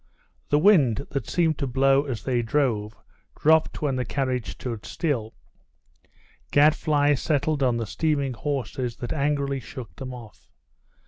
[0.49, 2.95] The wind, that seemed to blow as they drove,
[3.39, 5.35] dropped when the carriage stood still;
[6.49, 10.49] gadflies settled on the steaming horses that angrily shook them off.